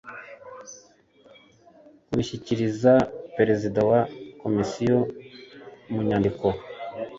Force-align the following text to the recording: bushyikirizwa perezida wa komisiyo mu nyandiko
bushyikirizwa 2.13 2.93
perezida 3.35 3.79
wa 3.89 4.01
komisiyo 4.41 4.97
mu 5.91 5.99
nyandiko 6.07 6.47